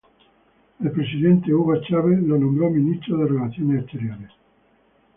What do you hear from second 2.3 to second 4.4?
nombró ministro de relaciones exteriores.